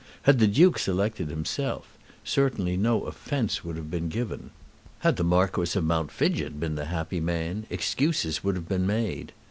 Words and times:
Had 0.23 0.39
the 0.39 0.47
Duke 0.47 0.79
selected 0.79 1.29
himself, 1.29 1.95
certainly 2.23 2.75
no 2.75 3.03
offence 3.03 3.63
would 3.63 3.75
have 3.75 3.91
been 3.91 4.09
given. 4.09 4.49
Had 5.01 5.15
the 5.17 5.23
Marquis 5.23 5.77
of 5.77 5.83
Mount 5.83 6.11
Fidgett 6.11 6.59
been 6.59 6.73
the 6.73 6.85
happy 6.85 7.19
man, 7.19 7.67
excuses 7.69 8.43
would 8.43 8.55
have 8.55 8.67
been 8.67 8.87
made. 8.87 9.31